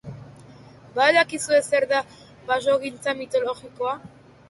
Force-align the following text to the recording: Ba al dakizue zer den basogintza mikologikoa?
Ba 0.95 1.03
al 1.09 1.19
dakizue 1.19 1.61
zer 1.69 1.87
den 1.93 2.19
basogintza 2.51 3.19
mikologikoa? 3.25 3.99